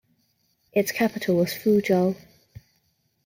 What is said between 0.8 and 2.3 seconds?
capital was Fuzhou.